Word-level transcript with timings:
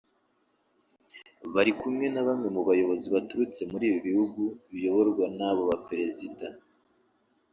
bari 1.53 1.71
kumwe 1.79 2.05
na 2.13 2.21
bamwe 2.27 2.47
mu 2.55 2.61
bayobozi 2.67 3.07
baturutse 3.15 3.61
muri 3.71 3.83
ibi 3.89 3.99
bihugu 4.07 4.41
biyoborwa 4.73 5.25
n’abo 5.37 5.61
Baperezida 5.71 6.47